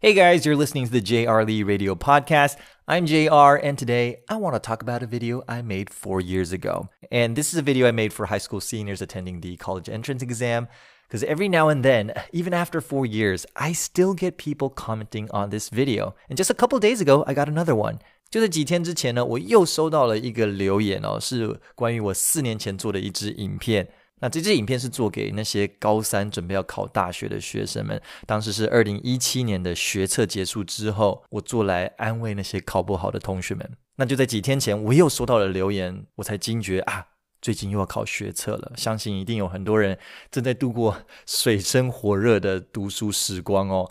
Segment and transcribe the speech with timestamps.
[0.00, 2.56] Hey guys, you're listening to the JR Lee Radio Podcast.
[2.86, 6.52] I'm JR, and today I want to talk about a video I made four years
[6.52, 6.88] ago.
[7.10, 10.22] And this is a video I made for high school seniors attending the college entrance
[10.22, 10.68] exam.
[11.08, 15.50] Because every now and then, even after four years, I still get people commenting on
[15.50, 16.14] this video.
[16.28, 17.98] And just a couple days ago, I got another one.
[18.30, 23.88] 就在几天之前呢，我又收到了一个留言哦，是关于我四年前做的一支影片。
[24.20, 28.00] 那这支影片是做给那些高三准备要考大学的学生们。
[28.26, 33.70] 当时是二零一七年的学测结束之后，我做来安慰那些考不好的同学们。
[33.96, 37.06] 那就在几天前，我又收到了留言，我才惊觉啊，
[37.42, 38.72] 最近又要考学测了。
[38.76, 39.98] 相信一定有很多人
[40.30, 43.90] 正在度过水深火热的读书时光哦。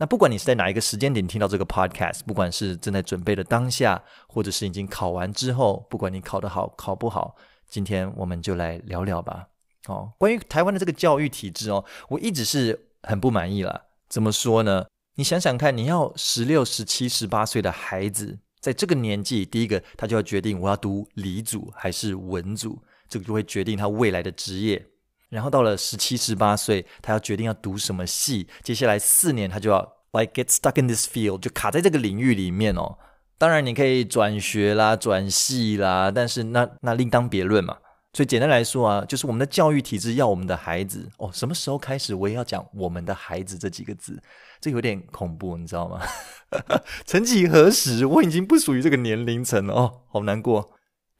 [0.00, 7.34] 那不管你是在哪一个时间点听到这个 podcast，不管是正在准备的当下，或者是已经考完之后，不管你考得好考不好，
[7.68, 9.48] 今天我们就来聊聊吧。
[9.86, 13.82] 哦，关于台湾的这个教育体制哦，我一直是很不满意啦。
[14.08, 14.86] 怎么说呢？
[15.14, 24.84] 你想想看，你要十六、十七、十八岁的孩子，在这个年纪，第一个他就要决定我要读理组还是文组，这个就会决定他未来的职业。
[25.28, 29.80] 然后到了十七、十八岁，他要决定要读什么系，接下来四年他就要
[30.12, 32.96] like get stuck in this field，就卡在这个领域里面哦。
[33.36, 37.76] 当然你可以转学啦、转系啦，但是那那另当别论嘛。
[38.18, 44.20] 所以简单来说啊，就是我们的教育体制要我们的孩子哦，什么时候开始我也要讲“我们的孩子”这几个字，
[44.60, 46.02] 这有点恐怖，你知道吗？
[47.06, 50.68] 曾几何时，我已经不属于这个年龄层了哦，好难过。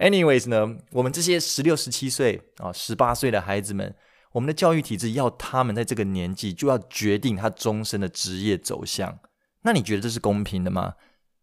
[0.00, 3.94] Anyways 呢，我们这些十六、十七岁啊、十八岁的孩子们，
[4.33, 9.16] 我们的教育体制要他们在这个年纪就要决定他终身的职业走向，
[9.62, 10.94] 那你觉得这是公平的吗？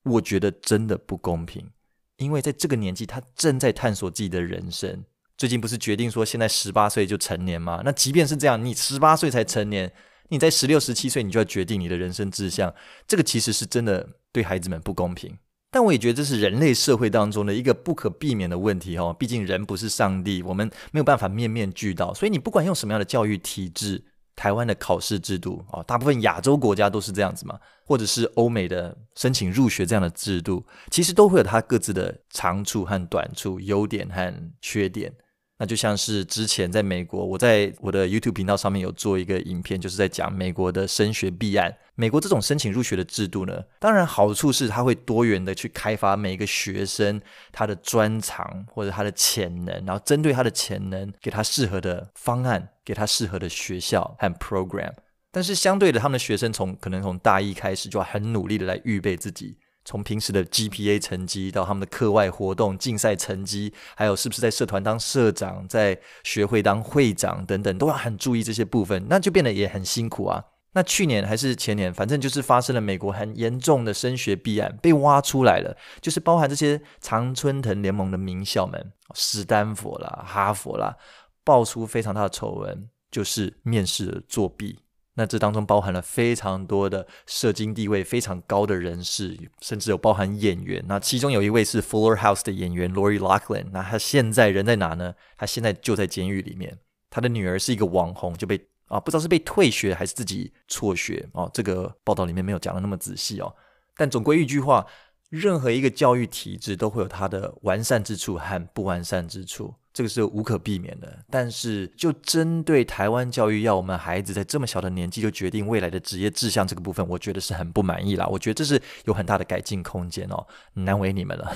[0.03, 1.72] 我觉得真的不公平，
[2.17, 5.06] 因为在这个年纪，他正在探索自己的人生。
[5.38, 7.81] 最近不是决定说现在十八岁就成年吗？
[7.83, 9.91] 那即便是这样，你十八岁才成年，
[10.30, 12.73] 你在十六、十七岁你就要决定你的人生志向，
[13.05, 15.38] 这个其实是真的对孩子们不公平。
[15.72, 19.13] 但我也觉得这是人类社会当中的一个不可避免的问题哦。
[19.19, 22.13] 毕竟人不是上帝，我们没有办法面面俱到。
[22.13, 24.01] 所以你不管用什么样的教育体制，
[24.38, 35.13] 台湾的考试制度哦，大部分亚洲国家都是这样子嘛，或者是欧美的申请入学这样的制度，其实都会有它各自的长处和短处、优点和缺点。
[35.58, 41.74] 那就像是之前在美国，我在我的 YouTube 频道上面有做一个影片，就是在讲美国的升学弊案。
[41.96, 47.22] 美国这种申请入学的制度呢，当然好处是它会多元的去开发每一个学生
[47.54, 54.92] 他的专长或者他的潜能，然后针对他的潜能，给他适合的方案，给他适合的学校和 program。
[55.32, 59.58] 但是相对的，他们的学生从可能从大一开始就要很努力的来预备自己。
[59.85, 70.44] 从平时的 GPA 成绩到他们的课外活动、竞赛成绩，还有是不是在社团当社长、在学会当会长等等，都要很注意这些部分，那就变得也很辛苦啊。
[70.74, 80.97] 那去年还是前年，反正就是发生了美国很严重的升学弊案，被挖出来了，就是包含这些常春藤联盟的名校们，史丹佛啦、哈佛啦，
[81.45, 84.78] 爆出非常大的丑闻，就是面试作弊。
[85.18, 90.84] 那这当中包含了非常多的社经地位非常高的人士，甚至有包含演员。
[90.88, 93.68] 那其中有一位是 Fuller House 的演员 Lori Loughlin。
[93.72, 95.16] 那他现在人在哪呢？
[95.38, 96.78] 他现在就在监狱里面。
[97.09, 101.50] 他的女儿是一个网红，就被啊不知道是被退学还是自己辍学哦。
[101.54, 103.56] 这个报道里面没有讲的那么仔细哦。
[103.96, 104.86] 但总归一句话，
[105.30, 109.74] 任何一个教育体制都会有它的完善之处和不完善之处。
[109.95, 118.28] 这个是无可避免的，但是就针对台湾教育，要我们孩子在这么小的年纪就决定未来的职业志向这个部分，我觉得是很不满意啦。
[118.28, 121.50] 我觉得这是有很大的改进空间哦，难为你们了。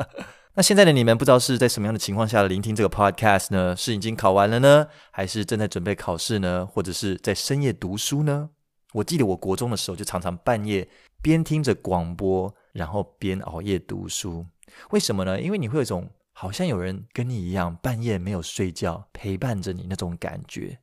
[0.52, 3.74] 那现在的你们不知道是在什么样的情况下聆听这个 podcast 呢？
[3.74, 6.68] 是已经考完了呢，还是正在准备考试呢？
[6.70, 8.50] 或者是在深夜读书呢？
[8.92, 10.86] 我记得我国中的时候就常常半夜
[11.22, 14.44] 边听着广播，然后边熬夜读书。
[14.90, 15.40] 为什么呢？
[15.40, 16.06] 因为你会有一种。
[16.40, 20.78] 好像有人跟你一样半夜没有睡觉陪伴着你那种感觉，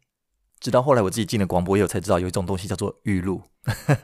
[0.59, 3.41] 直到后来我自己进了广播业，我才知道有一种东西叫做预录。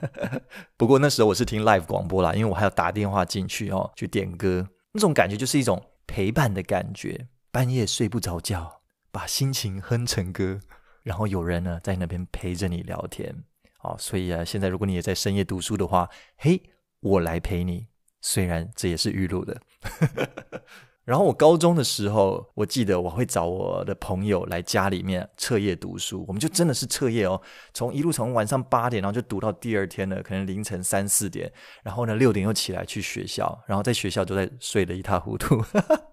[0.78, 7.28] 不过那时候我是听 live 广播啦，因为我还要打电话进去哦，去点歌，那种感觉就是一种陪伴的感觉。
[7.52, 8.80] 半夜睡不着觉，
[9.12, 10.62] 把心情哼成歌，
[11.04, 13.44] 然后有人呢在那边陪着你聊天。
[13.82, 16.64] 哦，所以啊，现在如果你也在深夜读书的话，嘿，
[17.02, 17.88] 我来陪你。
[18.22, 19.60] 虽然这也是预录的。
[21.04, 27.42] 然后我高中的时候，我记得我会找我的朋友来家里面彻夜读书，我们就真的是彻夜哦，
[27.74, 31.52] 从一路从晚上八点，然后就读到第二天的可能凌晨三四点，
[31.84, 35.60] 然后呢六点又起来去学校，然后在学校都在睡得一塌糊涂，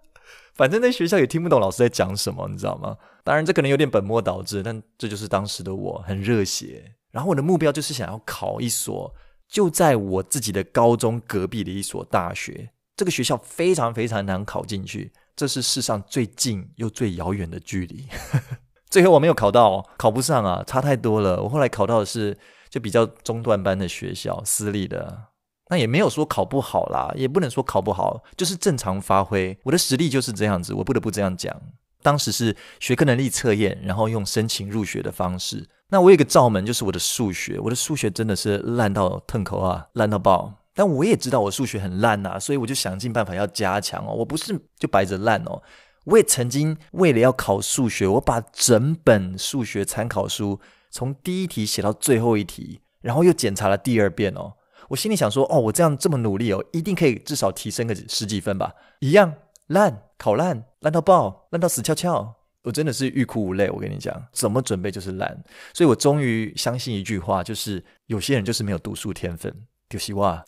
[0.57, 2.97] 反正在学校也听不懂老师在讲什么，你知道吗？
[3.23, 9.15] 当然这可能有点本末倒置，但这就是当时的我很热血，然后我的目标就是想要考一所
[9.47, 12.71] 就在我自己的高中隔壁的一所大学。
[12.99, 18.09] 这个学校非常非常难考进去，这是世上最近又最遥远的距离。
[18.91, 21.41] 最后我没有考到，考不上啊，差太多了。
[21.41, 22.37] 我后来考到的是
[22.69, 25.27] 就比较中段班的学校，私立的。
[25.71, 29.57] 那也没有说考不好啦，也不能说考不好，就是正常发挥。
[29.63, 31.57] 我的实力就是这样子，我不得不这样讲。
[32.03, 35.69] 当时是学科能力测验，然后用申请入学的方式。
[35.91, 40.58] 那我有一个罩门，就是我的数学，我的数学真的是烂到痛口啊，烂到爆。
[40.79, 44.15] 但我也知道我数学很烂呐，所以我就想尽办法要加强哦。
[44.15, 45.61] 我不是就摆着烂哦。
[46.05, 54.53] 我也曾经为了要考数学，我把整本数学参考书从第一题写到最后一题，然后又检查了第二遍哦。
[54.91, 58.73] 我心里想说，哦，我这样这么努力哦，一定可以至少提升个十几分吧。
[59.01, 59.35] 一样
[59.67, 62.37] 烂，考烂，烂到爆，烂到死翘翘。
[62.63, 63.69] 我真的是欲哭无泪。
[63.69, 65.43] 我跟你讲，怎么准备就是烂。
[65.75, 69.53] 所以我终于相信一句话，就是有些人就是没有读书天分。
[69.89, 70.45] 丢西哇，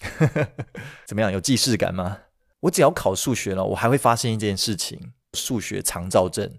[1.07, 1.33] 怎么样？
[1.33, 2.19] 有既视感吗？
[2.61, 5.13] 我只要考数学了，我还会发生一件事情。
[5.33, 6.51] 数学长照症，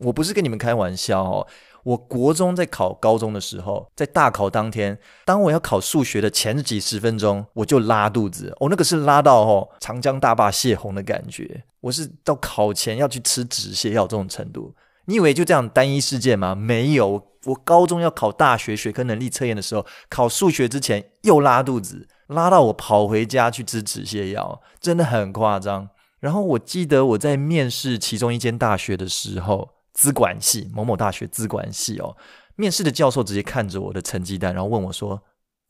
[0.00, 1.46] 我不是跟你们开玩笑哦。
[1.82, 8.54] 我国中在考高中的时候，在大考当天，当我要考数学的前几十分钟，我就拉肚子。
[8.60, 11.64] 哦，那个是拉到哦长江大坝泄洪的感觉。
[11.80, 14.74] 我是到考前要去吃止泻药这种程度。
[15.06, 16.54] 你以为就这样单一事件吗？
[16.54, 17.26] 没有。
[17.46, 25.90] 我高中要考大学学科能力测验的时候，考数学之前又拉肚子，拉到我跑回家去吃止泻药，真的很夸张。
[26.20, 32.16] 然后我记得我在面试其中一间大学的时候，资管系某某大学资管系哦，
[32.56, 35.22] 面试的教授直接看着我的成绩单，然后问我说：“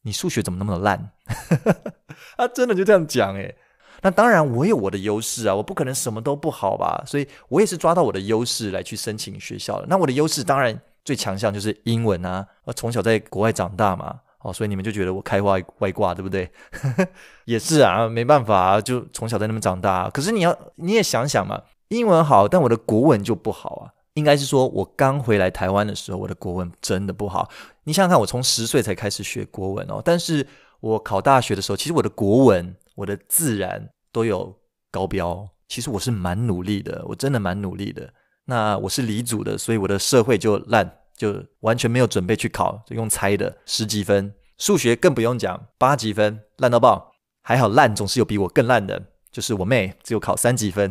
[0.03, 1.13] 你数学怎么那么烂？”
[2.37, 3.55] 他真的就这样讲诶。
[4.01, 9.87] 那当然我有我的优势啊，我不可能什么都不好吧，所以我也是抓到我的优势来去申请学校的。
[9.89, 14.21] 那我的优势当然最强项就是英文啊，我从小在国外长大嘛。
[14.49, 16.51] 哦，所以你们就觉得我开外外挂，对不对？
[17.45, 20.09] 也是啊，没办法啊，就从小在那边长大。
[20.11, 23.93] 可是你要你也想想嘛，英文好，但我的国文就不好啊。
[24.15, 27.49] 应该是说我刚回来台湾的时候，我的国文真的不好。
[27.85, 30.45] 你想想看，我从十岁才开始学国文哦，但是
[30.81, 34.53] 我考大学的时候，其实我的国文、我的自然都有
[34.91, 35.49] 高标。
[35.69, 38.13] 其实我是蛮努力的，我真的蛮努力的。
[38.47, 40.98] 那我是理组的，所以我的社会就烂。
[41.19, 47.13] 就完全没有准备去考，就用猜的十几分，数学更不用讲，八几分，烂到爆。
[47.43, 50.91] 还好烂总是有比我更烂的，就是我妹只有考三几分。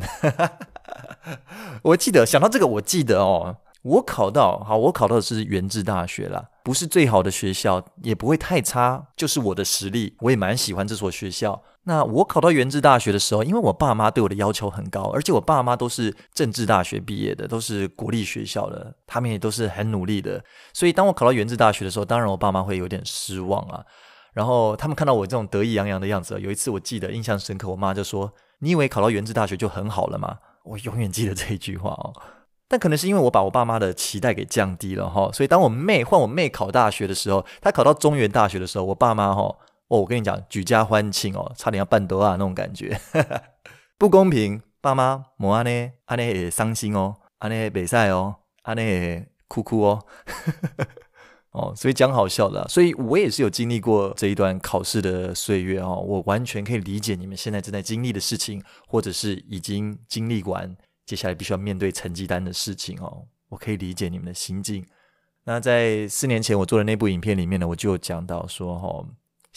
[1.84, 3.58] 我记得想到这个，我记得哦。
[3.84, 11.62] 我考到好，我考到的是元智大学啦，不是最好的学校，也不会太差，就是我的实力，我也蛮喜欢这所学校。
[11.88, 20.44] 那我考到原治大学的时候，因为我爸妈对我的要求很高，而且我爸妈都是政治大学毕业的，都是国立学校的，他们也都是很努力的，
[20.74, 23.86] 所以当我考到原治大学的时候，当然我爸妈会有点失望啊。
[24.34, 32.14] 然后他们看到我这种得意洋洋的样子，有一次我记得印象深刻，我妈就说：“你以为考到原治大学就很好了吗？”我永远记得这一句话哦。
[32.68, 39.56] 但可能是因为我把我爸妈的期待给降低了哈，所以当我妹换我妹考大学的时候，她考到中原大学的时候，我爸妈哈，
[39.88, 43.00] 哦我跟你讲举家欢庆哦，差点要办多啊那种感觉，
[43.98, 50.06] 不公平，爸妈莫安呢，安呢也伤心哦，安呢比赛哦，安呢也哭哭哦，
[51.52, 60.76] 哦，所以讲好笑的，所以我也是有经历过这一段考试的岁月哦，我完全可以理解你们现在正在经历的事情，或者是已经经历完。
[61.06, 64.86] 接下来必须要面对成绩单的事情哦，我可以理解你们的心境。
[65.46, 69.08] 那在四年前我做的那部影片里面呢，我就有讲到说，哦，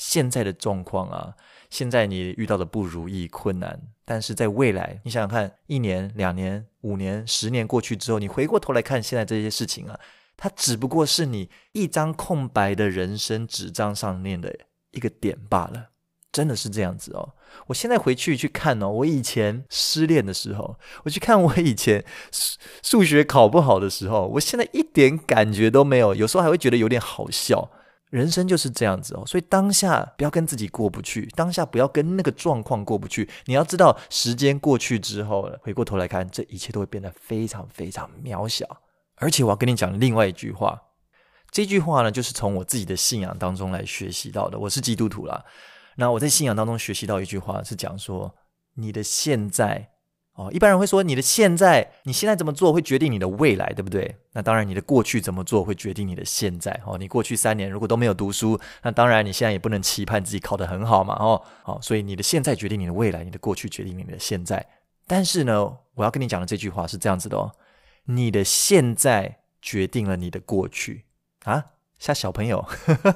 [0.01, 1.35] 现在的状况啊，
[1.69, 10.01] 现在你遇到的不如意、困难，但是在未来，你想想看，一年、两年、五年、十年过去之后，你回过头来看现在这些事情啊，
[10.39, 14.57] 它只不过是你一张空白的人生纸张上面的
[14.93, 15.91] 一个点罢了。
[16.33, 17.35] 真的是这样子哦！
[17.67, 27.71] 我现在回去去看哦，我以前失恋的时候，我去看我以前 数数学考不好的时候，我现在一点感觉都没有，有时候还会觉得有点好笑。
[28.11, 33.29] 人生就是这样子哦，所以当下不要跟自己过不去，当下不要跟那个状况过不去。
[33.47, 38.67] 你要知道，时间过去之后，回过头来看，这一切都会变得非常非常渺小。
[39.17, 40.81] 而且我要跟你讲另外一句话，
[41.51, 44.59] 这句话呢，就是从我自己的信仰当中来学习到的。
[44.59, 45.45] 我是基督徒啦。
[45.97, 48.35] 那我在信仰当中学习到一句话，是讲说，
[48.75, 49.89] 你的现在
[50.41, 54.17] 哦，一般人会说你的现在，你现在怎么做会决定你的未来，对不对？
[54.33, 56.97] 那当然，你的过去怎么做会决定你的现在哦。
[56.97, 61.43] 你过去三年如果都没有读书，那当然你现在也不能期盼自己考得很好嘛哦。
[61.63, 64.67] 好，所以你的现在决定你的未来，你的过去决定你的现在。
[65.07, 67.53] 但是呢，我要跟你讲的这句话是这样子的哦，
[68.07, 71.05] 你的现在决定了你的过去
[71.45, 71.67] 啊。
[71.99, 72.67] 像小朋友，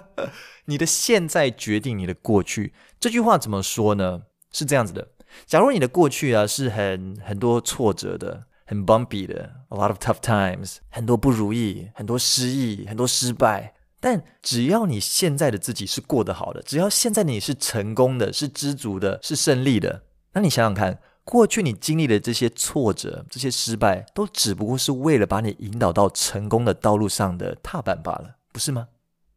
[0.66, 2.74] 你的现在决定你的过去。
[3.00, 4.24] 这句话怎么说呢？
[4.52, 5.08] 是这样子的：
[5.46, 13.74] 假如你的过去啊是很很多挫折的，很 bumpy 的，a lot of tough times，很多不如意，很多失意，很多失败。
[14.00, 20.02] 但只要你现在的自己是过得好的，只要现在你是成功的，是知足的，是胜利的，
[20.34, 28.88] 那你想想看，过去你经历的这些挫折、这些失败，都只不过是为了把你引导到成功的道路上的踏板罢了，不是吗？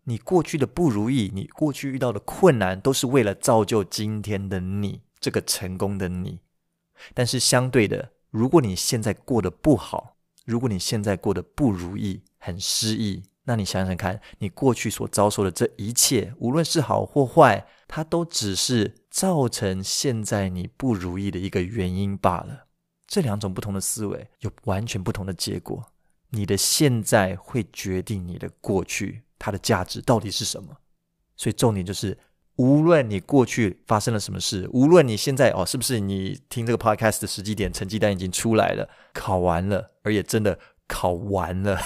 [0.04, 6.40] 你过去的不如意，你过去遇到的困难，都是为了造就今天的你，这个成功的你。
[7.14, 13.24] 但是相对的，如果你现在过得不好，如果你现在过得不如意，很失意。
[13.44, 22.66] 那你想想看，你过去所遭受的这一切，无论是好或坏，它都只是造成现在你不如意的一个原因罢了。
[23.08, 25.82] 这两种不同的思维有完全不同的结果。
[26.30, 30.76] 你的现在会决定你的过去，它的价值到底是什么？
[31.38, 32.18] 所以重点就是，
[32.58, 41.80] 无论你过去发生了什么事，无论你现在哦，是不是你听这个 podcast 的时机点，成绩单已经出来了，考完了，而也真的考完了。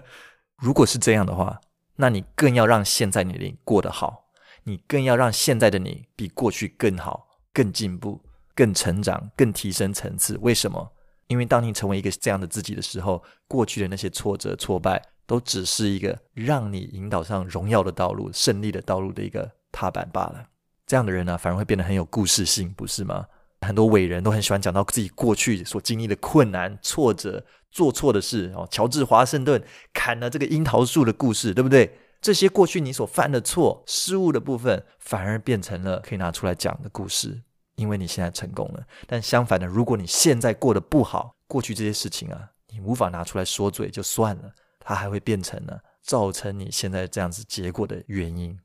[0.58, 1.60] 如果是这样的话，
[1.96, 4.30] 那你更要让现在的你过得好，
[4.64, 8.20] 你更要让现在的你比过去更好、更进步、
[8.54, 10.38] 更成长、更提升层次。
[10.40, 10.90] 为什么？
[11.26, 20.46] 因为当你成为一个这样的自己的时候，过去的那些挫折、挫败，都只是一个让你引导上荣耀的道路、胜利的道路的一个踏板罢了。
[20.86, 23.26] 这样的人呢、反而会变得很有故事性，不是吗？
[23.62, 28.68] 很多伟人都很喜欢讲到自己过去所经历的困难、挫折、做错的事哦。
[28.70, 29.62] 乔治华盛顿
[29.92, 31.98] 砍了这个樱桃树的故事，对不对？
[32.20, 37.42] 这些过去你所犯的错、失误的部分，反而变成了可以拿出来讲的故事，
[37.76, 38.86] 因为你现在成功了。
[39.06, 48.58] 但相反的，如果你现在过得不好，过去这些事情啊，你无法拿出来说嘴就算了，它还会变成了造成你现在这样子结果的原因。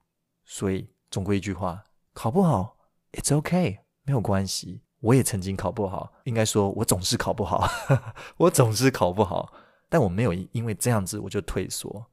[0.45, 2.77] 所以，总归一句话，考不好
[3.13, 4.81] ，It's okay，没有关系。
[5.01, 7.69] 我也曾经考不好，应该说，我总是考不好，
[8.37, 9.53] 我总是考不好，
[9.87, 12.05] 但我没有因为这样子我就退缩。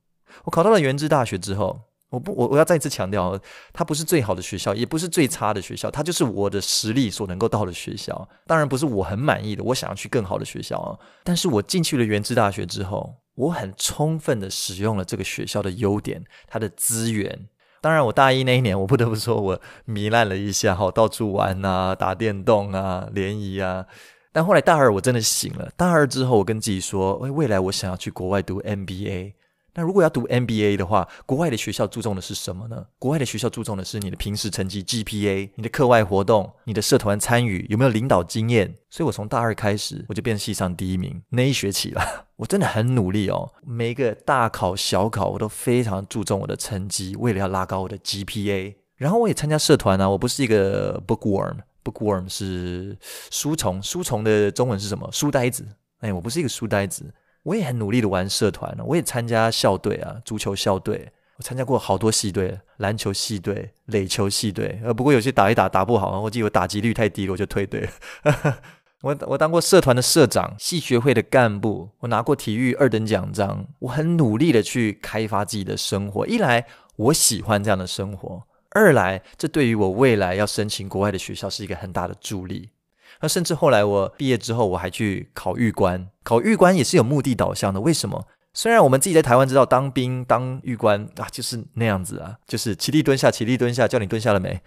[0.45, 3.39] 我考到了元智大学之后，我不，我我要再次强调，
[3.73, 8.29] 它不是最好的学校，也不是最差的学校，它就是我的实力所能够到的学校。
[8.47, 10.97] 当然不是我很满意的，我想要去更好的学校啊。
[11.25, 17.49] 但是我进去了元智大学之后，我很充分的使用了这个学校的优点，它的资源。
[17.87, 23.87] 当然，我大一那一年，我不得不说，我糜烂了一下，哈，到处玩啊，打电动啊，联谊啊。
[24.33, 25.71] 但后来大二，我真的醒了。
[25.77, 29.35] 大二之后，我跟自己说，哎未来我想要去国外读 MBA。
[29.77, 32.87] 那如果要读 MBA 的话，国外的学校注重的是什么呢？
[32.99, 38.75] 国外的学校注重的是你的平时成绩 GPA，你的课外活动，你的社团参与，有没有领导经验？
[38.89, 41.23] 所以我从大二开始，我就变系上第一名。
[41.29, 42.03] 那一学期了，
[42.37, 43.53] 我真的很努力哦。
[43.67, 48.77] 每一个大考小考，我都非常注重我的成绩，为了要拉高我的 GPA。
[48.97, 52.97] 然后我也参加社团啊，我不是一个 bookworm，bookworm 是
[53.31, 55.07] 书虫，书虫的中文是什么？
[55.13, 55.67] 书呆子。
[55.99, 57.13] 哎，我不是一个书呆子。
[57.47, 68.59] 我也很努力的玩社团，我也参加校队啊，足球校队，我参加过好多系队，篮球系队、垒球系队，呃，不过有些打一打打不好，我记得我打击率太低了，我就退队了。
[69.03, 76.27] 我我当过社团的社长，系学会的干部，我拿过体育二等奖章，我很努力的去开发自己的生活。
[76.27, 82.71] 一来我喜欢这样的生活，二来这对于我未来要申请国外的学校是一个很大的助力。
[83.21, 86.09] 那甚至后来我毕业之后，我还去考预官。
[86.23, 87.81] 考预官也是有目的导向的。
[87.81, 88.27] 为什么？
[88.53, 94.61] 虽然我们自己在台湾知道当兵当预官啊，就是那样子啊，就是起立蹲下，起立蹲下，叫你蹲下了没？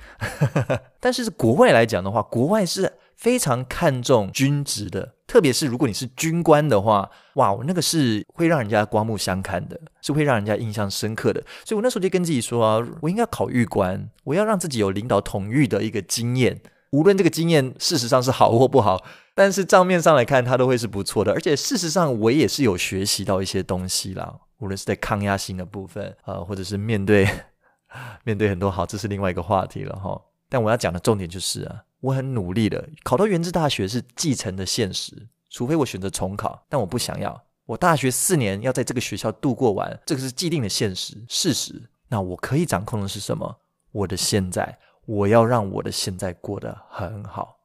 [1.01, 11.41] 但是国外来讲的话，国外是非常看重军职的，特别是如果你是军官的话，哇，那个是会让人家刮目相看的，是会让人家印象深刻的。
[11.65, 16.61] 所以我那时候就跟自己说啊，我应该考预官，我要让自己有领导统御的一个经验。
[16.91, 19.03] 无论这个经验事实上是好或不好，
[19.35, 21.31] 但是账面上来看，它都会是不错的。
[21.31, 24.39] 而且事实上，我也是有学习到一些东西啦。
[24.57, 27.27] 无论是在抗压性的部分，呃，或者是面对
[28.25, 30.19] 面对很多好，这是另外一个话题了哈。
[30.49, 37.41] 但我要讲的重点就是啊，我很努力的考到元智大学是既成的现实，除非我选择重考，但我不想要。
[37.65, 41.89] 我大学四年要在这个学校度过完，这个是既定的现实事实。
[42.07, 43.57] 那我可以掌控的是什么？
[43.91, 44.77] 我的现在。
[45.09, 47.57] 我要让我的现在过得很好，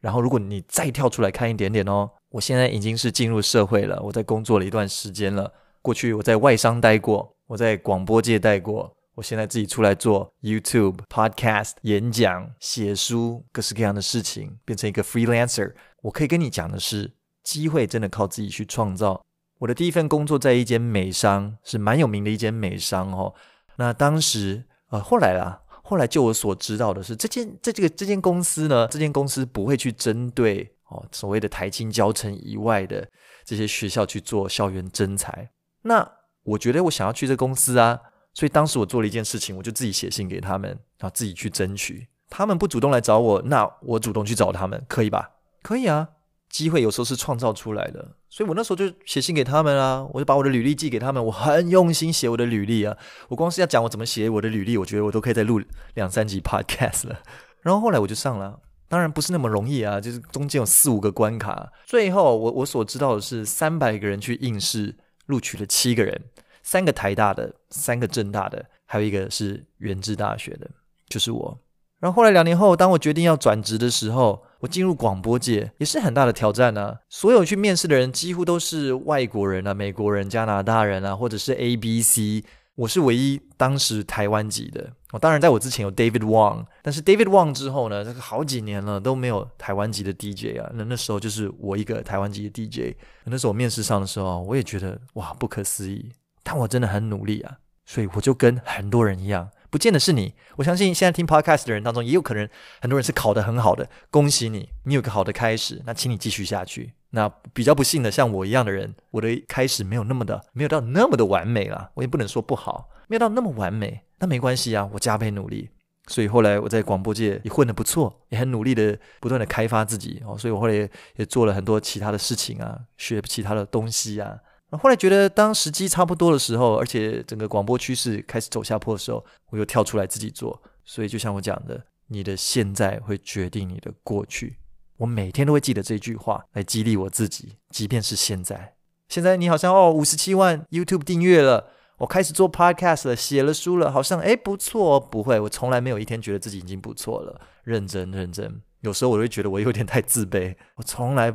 [0.00, 5.50] 然后如果你再跳出来看一点点哦，我现在已经是进入社会了，我在工作了一段时间了。
[5.80, 15.72] 过去我在外商待过，我在广播界待过，我现在自己出来做 YouTube、Podcast、演讲、写书，各式各样的事情，变成一个 freelancer。
[16.02, 17.10] 我可以跟你讲的是，
[17.42, 19.24] 机会真的靠自己去创造。
[19.60, 23.32] 我的第一份工作在一间美商，是蛮有名的一间美商哦。
[23.76, 33.04] 那当时呃，后来啦，后来就我所知道的是，这间这这个这间公司呢，这间公司不会去针对哦所谓的台清交成以外的
[33.44, 35.50] 这些学校去做校园征才。
[35.82, 36.08] 那
[36.44, 37.98] 我觉得我想要去这公司啊，
[38.34, 42.06] 所以当时我做了一件事情，我就自己写信给他们，然后自己去争取。
[42.28, 45.28] 他们不主动来找我，那我主动去找他们，可以吧？
[45.60, 46.08] 可以啊。
[46.48, 52.96] 机会有时候是创造出来的，所以我那时候就写信给他们啊，我就把我的履历寄给他们，我很用心写我的履历啊。
[53.28, 55.60] 我光是要讲我怎么写我的履历，我觉得我都可以再录
[55.94, 57.18] 两三集 podcast 了。
[57.62, 61.72] 然后后来我就上了，当然不是那么容易啊，就是中间有四五个关卡。
[61.84, 64.96] 最后我我所知道的是，三百个人去应试，
[65.26, 66.22] 录取了七个人，
[66.62, 70.70] 三个台大的，三个政大的，还有一个是元智大学的，
[71.08, 71.58] 就是我。
[71.98, 74.44] 然后后来两年后，当我决定要转职的时候。
[74.60, 76.98] 我进入广播界也是很大的挑战呢、啊。
[77.08, 82.44] 所有去面试的人几乎都是外国人啊，美国人、加拿大人啊，或者是 A、B、C。
[82.76, 84.90] 我是唯一当时台湾籍的。
[85.12, 90.70] 我当然在我之前有 David Wong，但是 David Wong 之后呢，这个好几年了都没有台湾籍的 DJ 啊。
[90.72, 92.96] 那那时候就是我一个台湾籍的 DJ。
[93.24, 96.10] 那时候我面试上的时候，我也觉得哇，不可思议。
[96.42, 99.50] 但我真的很努力啊，所以我就跟很多人一样。
[99.70, 102.48] 不见得是你，我相信现在听 podcast 的人当中，也有可能
[102.80, 106.92] 很多人是考得很好的，恭喜你，你有个好的开始，那请你继续下去。
[107.10, 115.68] 那比较不幸的，像我一样的人，我的开始没有那么的，没有到那么的完美了，我也不能说不好，没有到那么完美，那没关系啊，我加倍努力。
[116.06, 124.36] 所以后来我在广播界也混得不错，也很努力的不断的开发自己哦，所以我后来也，也做了很多其他的事情啊，学其他的东西啊。
[124.78, 130.62] 后来觉得，当时机差不多的时候，而且整个广播趋势开始走下坡的时候，我又跳出来自己做。
[130.84, 134.58] 所以，就像我讲的，你的现在会决定你的过去。
[134.96, 138.74] 我每天都会记得这句话来激励我自己，即便是现在。
[139.08, 145.00] 现在你好像哦，五十七万 YouTube 订阅了，我开始做 Podcast 了，写了书了，好像诶不错。
[145.00, 147.40] 不会，我从来没有一天觉得自己已经不错了。
[147.64, 150.54] 认真认真，有时候我会觉得我有点太自卑。
[150.76, 151.34] 我从来。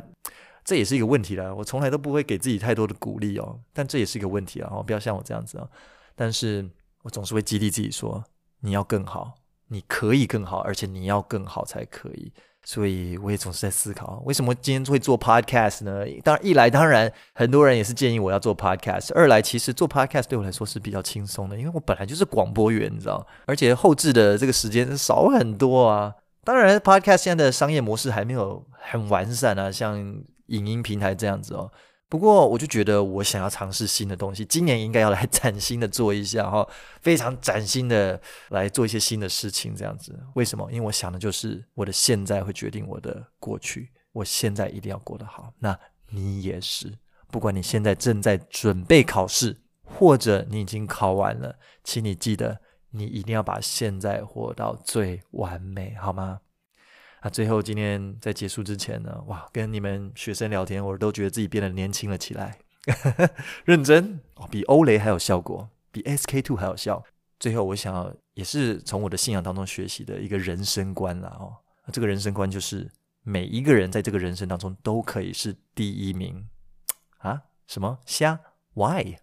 [0.66, 5.68] 这也是一个问题了，我从来都不会给自己太多的鼓励哦，但这也是一个问题啊，哦，不要像我这样子啊，
[6.16, 6.68] 但是
[7.04, 8.22] 我总是会激励自己说，
[8.60, 9.32] 你要更好，
[9.68, 12.32] 你可以更好，而且你要更好才可以。
[12.64, 16.04] 所以我也总是在思考，为什么今天会做 podcast 呢？
[16.24, 26.12] 当然，一来当然很多人也是建议我要做 podcast，二来其实做 podcast 对我来说是比较轻松的，因为我本来就是广播员，你知道，而且后置的这个时间少很多啊。
[26.42, 30.24] 当然，podcast 现在的商业模式还没有很完善啊，像。
[30.46, 31.70] 影音平台这样子哦，
[32.08, 36.66] 不过我就觉得我想要尝试新的东西，今年应该要来崭新的做一下哈，
[37.00, 40.18] 非常崭新的来做一些新的事情这样子。
[40.34, 40.70] 为什么？
[40.70, 45.52] 因为我想的就是我的现在会决定我的过去，我现在一定要过得好。
[45.58, 45.76] 那
[46.10, 46.96] 你也是，
[47.32, 56.40] 不管你现在正在准备考试，或者你已经考完了，请你记得，你一定要把现在活到最完美，好吗？
[57.26, 62.56] 那最后，今天在结束之前呢，哇，跟你们学生聊天，我都觉得自己变得年轻了起来。
[63.66, 67.02] 认真，比欧雷还有效果，比 SK Two 还有效。
[67.40, 71.56] 最后，我想要也是从我的信仰当中学习的一个人生观了哦。
[71.90, 72.88] 这个人生观就是
[73.24, 76.48] 每一个人在这个人生当中都可以是第一名
[77.18, 77.42] 啊？
[77.66, 78.38] 什么瞎
[78.74, 79.16] ？Why？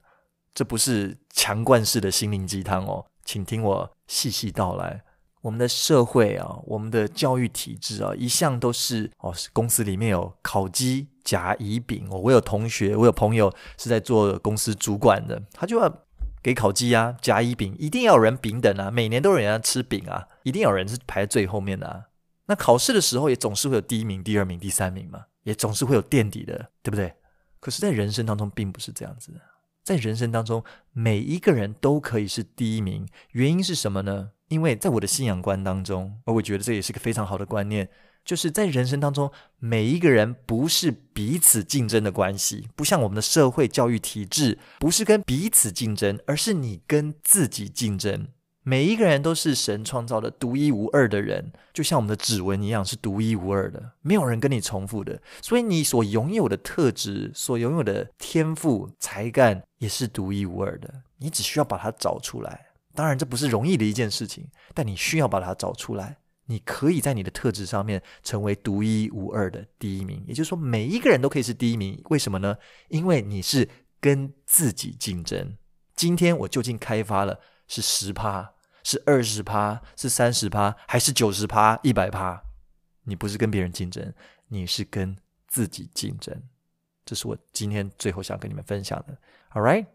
[0.53, 5.05] 这不是强灌式的心灵鸡汤哦，请听我细细道来。
[5.43, 12.17] 我们的社会啊，我们的教育体制啊，一向都是哦，公司里面有考绩、甲、乙、丙哦。
[12.17, 15.93] 我有同学，我有朋友是在做公司主管的，他就要
[16.41, 22.03] 给考绩啊，甲、乙、丙，一定要有人丙等啊，每年都有人要吃饼啊，一定有人是排在最后面的啊。
[22.45, 27.13] 那考试的时候也总是会有第一名、第二名、第三名嘛，也总是会有垫底的，对不对？
[27.59, 29.39] 可是，在人生当中并不是这样子的，
[29.83, 34.31] 在人生当中，每一个人都可以是第一名，原因是什么呢？
[34.47, 37.89] 因为在我的信仰观当中，而我觉得这也是个非常好的观念，
[38.23, 48.27] 就是在人生当中，每一个人不是彼此竞争的关系，不像我们的社会教育体制，不是跟彼此竞争，而是你跟自己竞争。
[48.63, 55.21] 每一个人都是神创造的独一无二的人，就像我们的指纹一样，是独一无二的，没有人跟你重复的。
[55.41, 61.03] 所以你所拥有的特质，所拥有的天赋、才干，也是独一无二的。
[61.17, 62.67] 你只需要把它找出来。
[62.95, 66.17] 当然，这不是容易的一件事情，但你需要把它找出来。
[66.45, 72.01] 你可以在你的特质上面成为独一无二的第一名，也就是说，每一个人都可以是第一名。
[72.09, 72.55] 为什么呢？
[72.89, 73.67] 因为你是
[73.99, 75.57] 跟自己竞争。
[75.95, 82.42] 今天我究竟开发了是十趴，是二十趴，是三十趴，还是九十趴、一百趴？
[83.04, 84.12] 你不是跟别人竞争，
[84.48, 86.42] 你是跟自己竞争。
[87.04, 89.16] 这是我今天最后想跟你们分享的。
[89.52, 89.86] All right。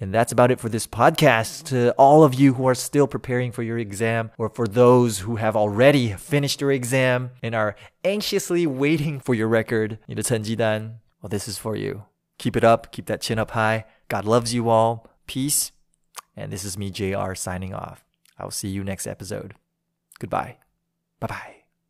[0.00, 1.64] And that's about it for this podcast.
[1.70, 5.38] To all of you who are still preparing for your exam, or for those who
[5.38, 11.48] have already finished your exam and are anxiously waiting for your record, 你的成绩单, well, this
[11.48, 12.02] is for you.
[12.38, 13.86] Keep it up, keep that chin up high.
[14.08, 15.08] God loves you all.
[15.26, 15.70] Peace.
[16.35, 18.03] and this is me, JR, signing off.
[18.37, 19.53] I will see you next episode.
[20.19, 20.57] Goodbye.
[21.19, 21.62] Bye bye.